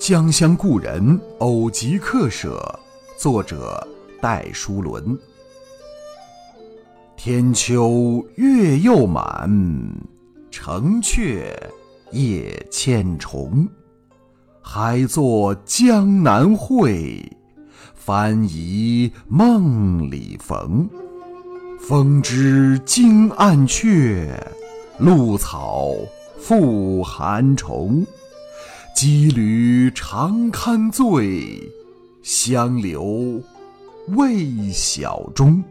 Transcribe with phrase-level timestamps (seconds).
[0.00, 2.58] 江乡故人偶集客舍，
[3.18, 3.86] 作者
[4.18, 5.16] 戴叔伦。
[7.18, 9.46] 天秋月又满，
[10.50, 11.52] 城阙
[12.12, 13.68] 夜千重。
[14.62, 17.22] 还作江南会，
[17.94, 20.88] 翻疑梦里逢。
[21.78, 24.34] 风知惊暗雀，
[24.98, 25.90] 露草
[26.38, 28.02] 复寒虫。
[28.94, 31.72] 羁旅常堪醉，
[32.22, 33.42] 相留
[34.08, 35.64] 未晓中。